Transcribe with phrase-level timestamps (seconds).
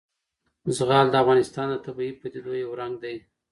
[0.77, 3.15] زغال د افغانستان د طبیعي پدیدو یو رنګ دی.